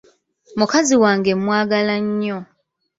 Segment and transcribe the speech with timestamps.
[0.57, 2.37] Mukazi wange mwagala nnyo.